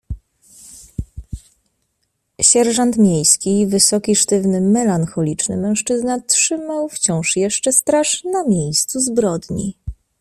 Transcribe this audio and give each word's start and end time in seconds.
"Sierżant 2.41 2.97
miejski, 2.97 3.67
wysoki, 3.67 4.15
sztywny, 4.15 4.61
melancholiczny 4.61 5.57
mężczyzna 5.57 6.19
trzymał 6.21 6.89
wciąż 6.89 7.35
jeszcze 7.35 7.71
straż 7.71 8.23
na 8.23 8.43
miejscu 8.43 8.99
zbrodni." 8.99 9.77